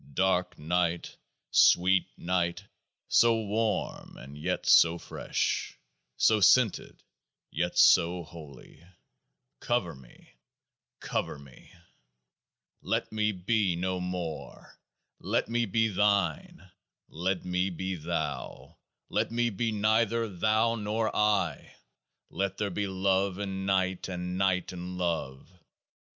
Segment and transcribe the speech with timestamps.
[0.15, 1.15] Dark night,
[1.51, 2.63] sweet night,
[3.07, 5.77] so warm and yet so fresh,
[6.17, 7.03] so scented
[7.51, 8.83] yet so holy,
[9.59, 10.31] cover me,
[11.01, 11.71] cover me!
[12.81, 14.79] Let me be no more!
[15.19, 16.71] Let me be Thine;
[17.07, 18.77] let me be Thou;
[19.07, 21.75] let me be neither Thou nor I;
[22.31, 25.51] let there be love in night and night in love.